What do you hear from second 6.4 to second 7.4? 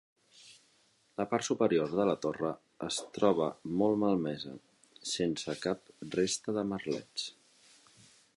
de merlets.